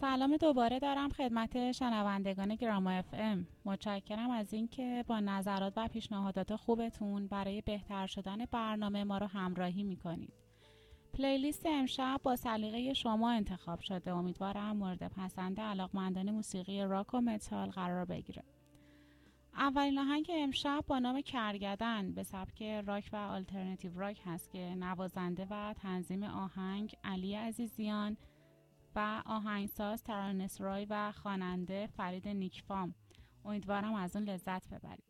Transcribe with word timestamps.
سلام 0.00 0.36
دوباره 0.36 0.78
دارم 0.78 1.08
خدمت 1.08 1.72
شنوندگان 1.72 2.54
گراما 2.54 2.90
اف 2.90 3.08
ام. 3.12 3.46
متشکرم 3.64 4.30
از 4.30 4.54
اینکه 4.54 5.04
با 5.06 5.20
نظرات 5.20 5.72
و 5.76 5.88
پیشنهادات 5.88 6.56
خوبتون 6.56 7.26
برای 7.26 7.60
بهتر 7.60 8.06
شدن 8.06 8.44
برنامه 8.44 9.04
ما 9.04 9.18
رو 9.18 9.26
همراهی 9.26 9.82
می‌کنید. 9.82 10.32
playlist 11.12 11.66
امشب 11.66 12.20
با 12.22 12.36
سلیقه 12.36 12.94
شما 12.94 13.30
انتخاب 13.30 13.80
شده. 13.80 14.12
امیدوارم 14.12 14.76
مورد 14.76 15.08
پسند 15.08 15.60
علاقمندان 15.60 16.30
موسیقی 16.30 16.82
راک 16.82 17.14
و 17.14 17.20
متال 17.20 17.70
قرار 17.70 18.04
بگیره. 18.04 18.42
اولین 19.54 19.98
آهنگ 19.98 20.30
امشب 20.34 20.84
با 20.86 20.98
نام 20.98 21.20
کرگدن 21.20 22.12
به 22.12 22.22
سبک 22.22 22.62
راک 22.62 23.10
و 23.12 23.16
alternative 23.16 23.98
rock 24.00 24.20
هست 24.26 24.50
که 24.50 24.58
نوازنده 24.58 25.46
و 25.50 25.74
تنظیم 25.82 26.22
آهنگ 26.22 26.96
علی 27.04 27.34
عزیزیان 27.34 28.16
و 28.98 29.22
آهنگساز 29.26 30.02
ترانس 30.02 30.60
رای 30.60 30.86
و 30.90 31.12
خواننده 31.12 31.86
فرید 31.86 32.28
نیکفام. 32.28 32.94
امیدوارم 33.44 33.94
از 33.94 34.16
اون 34.16 34.24
لذت 34.24 34.68
ببرید. 34.68 35.07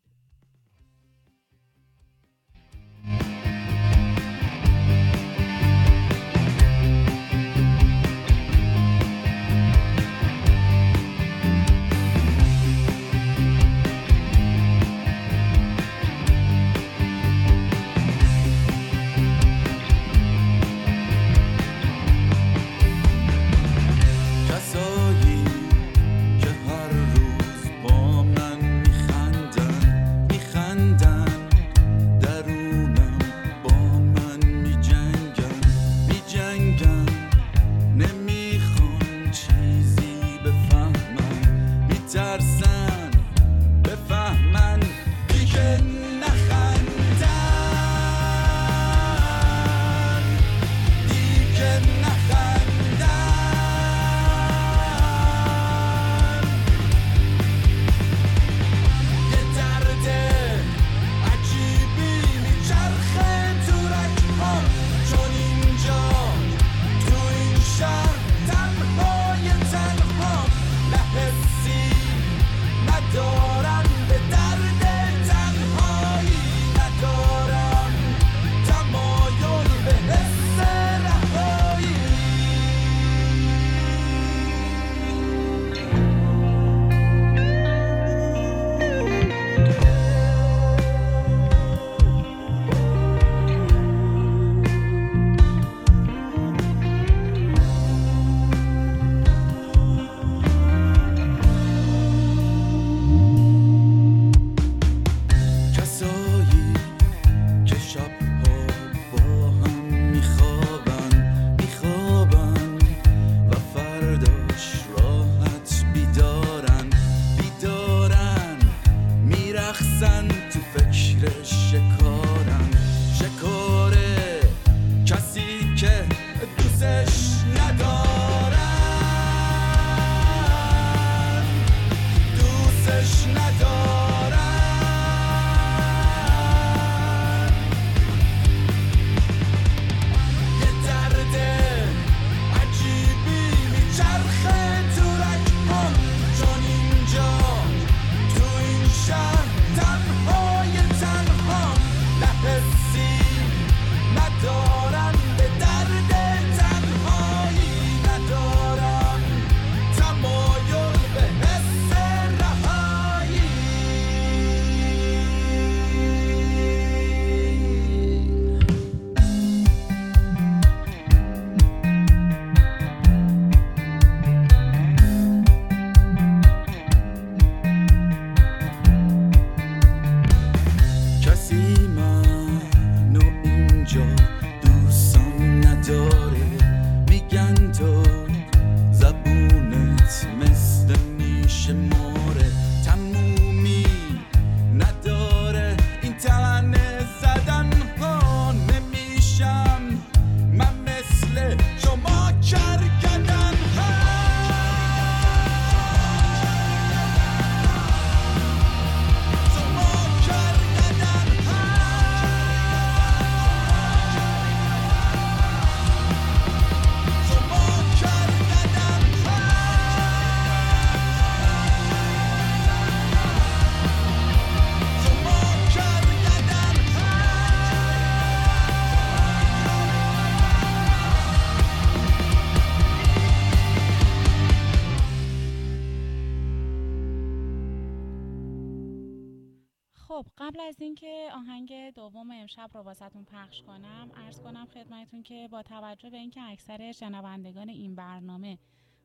دوم 241.90 242.30
امشب 242.30 242.70
رو 242.74 242.80
واسهتون 242.80 243.24
پخش 243.24 243.62
کنم 243.62 244.10
عرض 244.16 244.40
کنم 244.40 244.66
خدمتون 244.66 245.22
که 245.22 245.48
با 245.50 245.62
توجه 245.62 246.10
به 246.10 246.16
اینکه 246.16 246.42
اکثر 246.42 246.92
شنوندگان 246.92 247.68
این 247.68 247.94
برنامه 247.94 248.58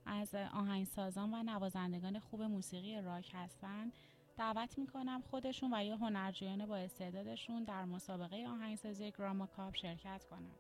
از 0.06 0.36
آهنگسازان 0.36 1.34
و 1.34 1.44
نوازندگان 1.44 2.20
خوب 2.20 2.42
موسیقی 2.42 3.02
راک 3.02 3.32
هستند 3.34 3.94
دعوت 4.38 4.78
می‌کنم 4.78 5.24
خودشون 5.30 5.74
و 5.74 5.84
یا 5.84 5.98
هنرجویان 5.98 6.66
با 6.66 6.78
استعدادشون 6.78 7.64
در 7.64 7.86
مسابقه 7.86 8.48
آهنگسازی 8.48 9.12
گراما 9.12 9.46
کاپ 9.46 9.76
شرکت 9.76 10.24
کنند 10.30 10.60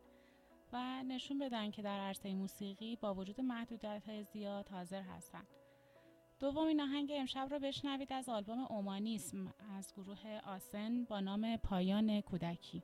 و 0.74 1.04
نشون 1.04 1.40
بدن 1.40 1.72
که 1.72 1.82
در 1.82 2.00
عرصه 2.00 2.34
موسیقی 2.34 2.96
با 2.96 3.14
وجود 3.14 3.42
محدودیت 3.42 4.24
زیاد 4.24 4.70
حاضر 4.70 5.02
هستند. 5.02 5.63
دومین 6.40 6.82
آهنگ 6.82 7.12
امشب 7.16 7.48
را 7.52 7.60
بشنوید 7.60 8.14
از 8.14 8.30
آلبوم 8.30 8.60
اومانیسم 8.70 9.54
از 9.78 9.94
گروه 9.98 10.40
آسن 10.48 11.04
با 11.04 11.20
نام 11.20 11.58
پایان 11.58 12.22
کودکی. 12.22 12.84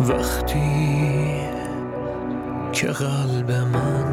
وقتی 0.00 1.40
که 2.72 2.86
قلب 2.86 3.50
من 3.50 4.05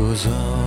goes 0.00 0.26
on. 0.26 0.59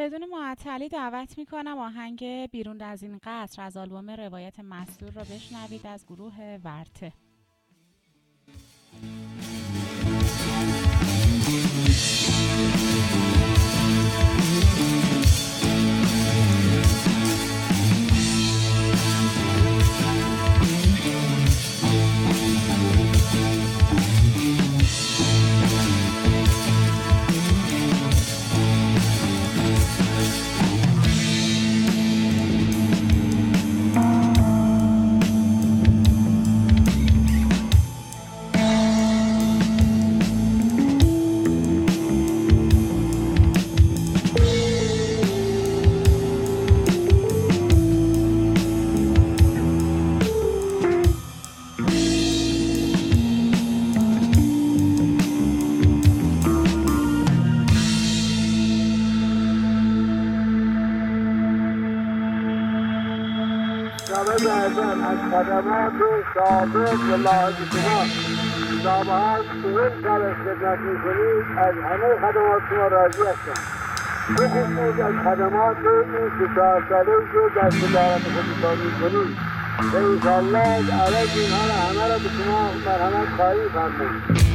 بدون 0.00 0.24
معطلی 0.24 0.88
دعوت 0.88 1.38
می‌کنم 1.38 1.78
آهنگ 1.78 2.24
بیرون 2.50 2.82
از 2.82 3.02
این 3.02 3.20
قصر 3.22 3.62
از 3.62 3.76
آلبوم 3.76 4.10
روایت 4.10 4.60
مسئول 4.60 5.12
را 5.12 5.22
بشنوید 5.22 5.86
از 5.86 6.06
گروه 6.06 6.58
ورته. 6.64 7.12
خدمات 65.16 65.92
سابق 66.34 67.00
و 67.12 67.16
لاحق 67.16 67.54
شما 67.72 68.04
سابقات 68.82 69.46
چهل 69.62 70.02
سال 70.02 70.34
خدمت 70.34 70.78
می‌کنید 70.78 71.58
از 71.58 71.74
همه 71.74 72.08
خدمات 72.16 72.62
شما 72.70 72.86
راضی 72.88 73.22
هستم 73.22 73.80
بخصوص 74.30 75.00
از 75.00 75.14
خدمات 75.24 75.76
این 75.76 76.30
سه 76.38 76.54
چهار 76.54 76.82
که 76.88 77.60
در 77.60 77.70
تجارت 77.70 78.22
خودتان 78.22 78.78
می‌کنید 78.86 79.36
و 79.92 79.96
انشاءالله 79.96 80.58
از 80.58 80.90
عوض 80.90 81.36
اینها 81.36 81.66
را 81.66 81.74
همه 81.74 82.08
را 82.08 82.18
به 82.18 82.28
شما 82.28 82.70
مرحمت 82.86 83.28
خواهی 83.36 84.49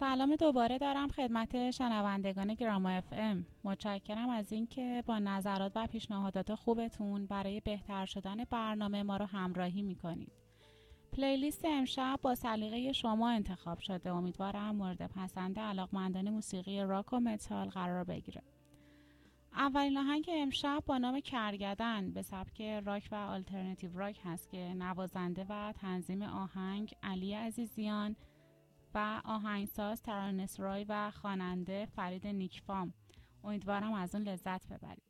سلام 0.00 0.36
دوباره 0.36 0.78
دارم 0.78 1.08
خدمت 1.08 1.70
شنوندگان 1.70 2.54
گراما 2.54 2.90
اف 2.90 3.12
ام. 3.12 3.46
متشکرم 3.64 4.28
از 4.28 4.52
اینکه 4.52 5.02
با 5.06 5.18
نظرات 5.18 5.72
و 5.74 5.86
پیشنهادات 5.86 6.54
خوبتون 6.54 7.26
برای 7.26 7.60
بهتر 7.60 8.06
شدن 8.06 8.44
برنامه 8.44 9.02
ما 9.02 9.16
رو 9.16 9.26
همراهی 9.26 9.82
می‌کنید. 9.82 10.32
playlist 11.12 11.64
امشب 11.64 12.18
با 12.22 12.34
سلیقه 12.34 12.92
شما 12.92 13.30
انتخاب 13.30 13.78
شده. 13.78 14.10
امیدوارم 14.10 14.76
مورد 14.76 15.06
پسند 15.06 15.58
علاقمندان 15.58 16.30
موسیقی 16.30 16.80
راک 16.80 17.12
و 17.12 17.20
متال 17.20 17.68
قرار 17.68 18.04
بگیره. 18.04 18.42
اولین 19.52 19.98
آهنگ 19.98 20.30
امشب 20.32 20.82
با 20.86 20.98
نام 20.98 21.20
کرگدن 21.20 22.10
به 22.10 22.22
سبک 22.22 22.60
راک 22.60 23.08
و 23.12 23.14
alternative 23.14 23.98
rock 23.98 24.20
هست 24.24 24.50
که 24.50 24.74
نوازنده 24.74 25.46
و 25.48 25.72
تنظیم 25.72 26.22
آهنگ 26.22 26.94
علی 27.02 27.34
عزیزیان 27.34 28.16
و 28.94 29.22
آهنگساز 29.24 30.02
ترانس 30.02 30.60
رای 30.60 30.84
و 30.88 31.10
خواننده 31.10 31.86
فرید 31.86 32.26
نیکفام. 32.26 32.92
امیدوارم 33.44 33.92
از 33.92 34.14
اون 34.14 34.24
لذت 34.24 34.68
ببرید. 34.68 35.07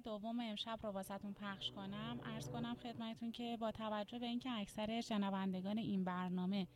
دوم 0.00 0.40
امشب 0.40 0.78
رو 0.82 0.90
واسهتون 0.90 1.32
پخش 1.32 1.70
کنم 1.70 2.20
عرض 2.24 2.50
کنم 2.50 2.74
خدمتون 2.74 3.32
که 3.32 3.56
با 3.60 3.72
توجه 3.72 4.18
به 4.18 4.26
اینکه 4.26 4.50
اکثر 4.50 5.00
شنوندگان 5.00 5.78
این 5.78 6.04
برنامه 6.04 6.66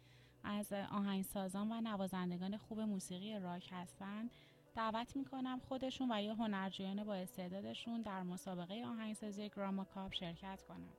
از 0.44 0.72
آهنگسازان 0.72 1.72
و 1.72 1.80
نوازندگان 1.80 2.56
خوب 2.56 2.80
موسیقی 2.80 3.38
راک 3.38 3.68
هستند 3.72 4.30
دعوت 4.74 5.16
می‌کنم 5.16 5.60
خودشون 5.68 6.12
و 6.12 6.22
یا 6.22 6.34
هنرجویان 6.34 7.04
با 7.04 7.14
استعدادشون 7.14 8.02
در 8.02 8.22
مسابقه 8.22 8.84
آهنگسازی 8.86 9.48
گراما 9.48 9.84
کاپ 9.84 10.12
شرکت 10.12 10.62
کنند 10.62 10.96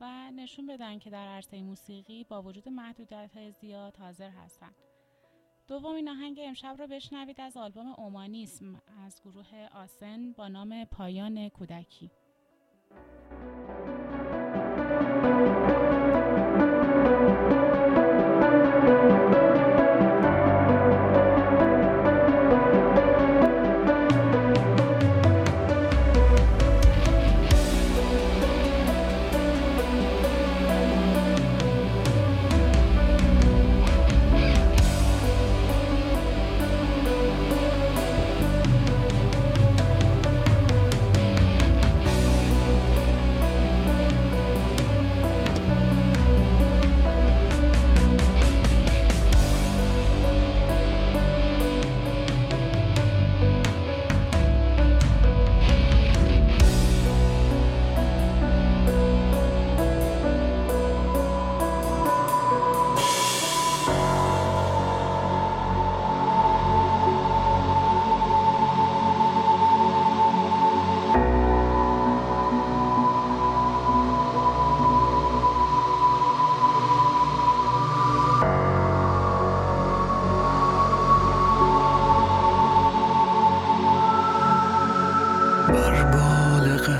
و 0.00 0.30
نشون 0.30 0.66
بدن 0.66 0.98
که 0.98 1.10
در 1.10 1.28
عرصه 1.28 1.62
موسیقی 1.62 2.24
با 2.24 2.42
وجود 2.42 2.68
محدودیت 2.68 3.50
زیاد 3.50 3.96
حاضر 3.96 4.30
هستند. 4.30 4.91
دومین 5.68 6.08
آهنگ 6.08 6.40
امشب 6.42 6.76
رو 6.78 6.86
بشنوید 6.86 7.40
از 7.40 7.56
آلبوم 7.56 7.86
اومانیسم 7.98 8.82
از 9.04 9.20
گروه 9.24 9.68
آسن 9.74 10.32
با 10.32 10.48
نام 10.48 10.84
پایان 10.84 11.48
کودکی. 11.48 12.10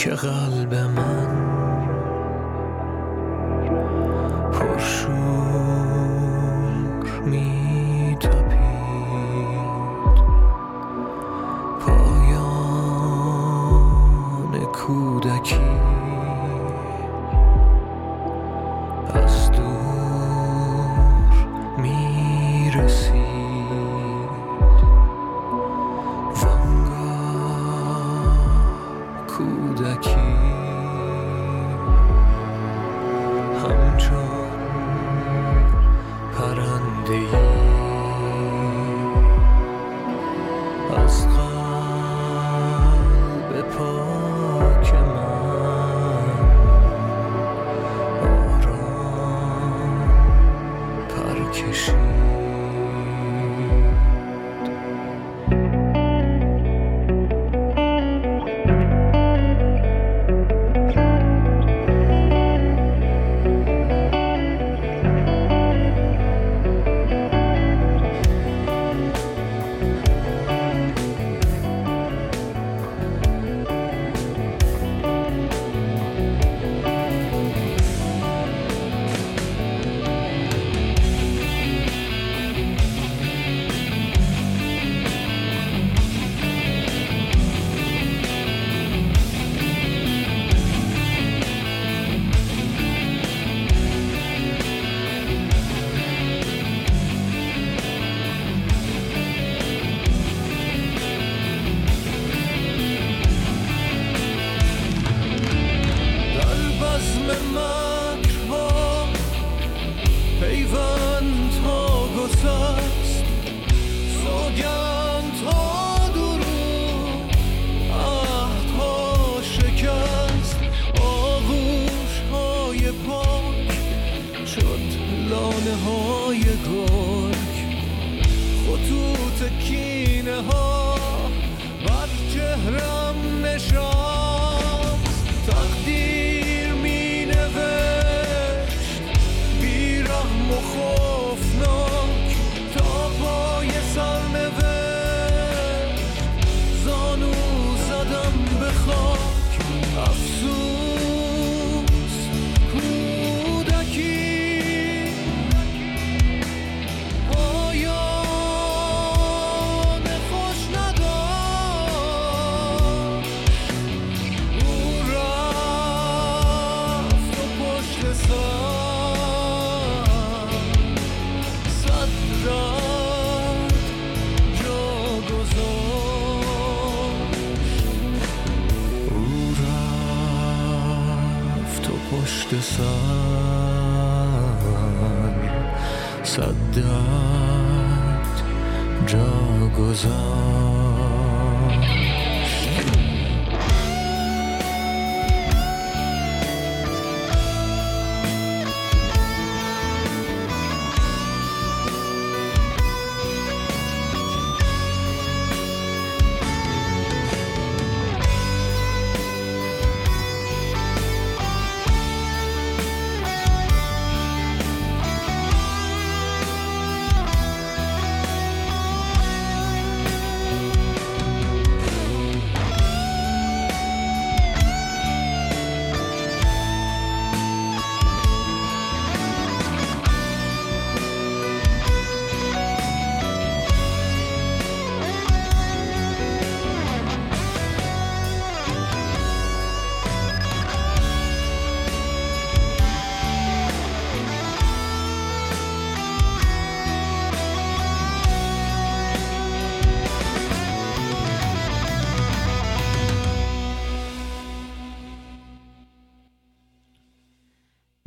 که 0.00 0.10
قلب 0.10 0.74
من 0.74 1.49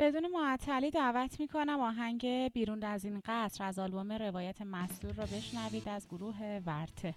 بدون 0.03 0.27
معطلی 0.27 0.91
دعوت 0.91 1.39
می‌کنم 1.39 1.79
آهنگ 1.79 2.25
بیرون 2.53 2.83
از 2.83 3.05
این 3.05 3.21
قصر 3.25 3.63
از 3.63 3.79
آلبوم 3.79 4.11
روایت 4.11 4.61
مستور 4.61 5.13
را 5.13 5.25
بشنوید 5.25 5.89
از 5.89 6.07
گروه 6.07 6.59
ورته. 6.65 7.15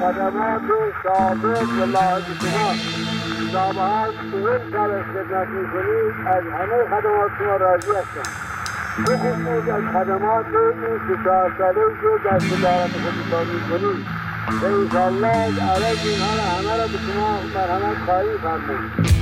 خدمات 0.00 0.62
ثابت 1.02 1.68
و 1.80 1.86
لاحق 1.92 2.26
شما. 2.40 2.72
شما 3.52 4.06
که 4.30 4.36
این 4.36 4.72
سال 4.72 5.02
خدمت 5.02 5.48
می‌کنید 5.48 6.14
از 6.26 6.44
همه 6.56 6.78
خدمات 6.90 7.30
شما 7.38 7.56
راضی 7.56 7.90
هستم. 7.90 8.30
بخصوص 9.02 9.68
از 9.68 9.82
خدمات 9.94 10.46
این 10.46 10.98
سه 11.08 11.24
چهار 11.24 11.52
ساله 11.58 11.84
که 12.00 12.28
در 12.28 12.38
تجارت 12.38 12.90
خود 13.30 13.48
می‌کنید. 13.54 14.06
و 14.62 14.66
انشاءالله 14.66 15.62
عوض 15.70 16.06
اینها 16.06 16.34
را 16.36 16.42
همه 16.42 16.76
را 16.76 16.86
به 16.86 16.98
شما 17.12 17.40
مرحمت 17.54 17.98
خواهی 18.06 18.38
فرمود. 18.42 19.19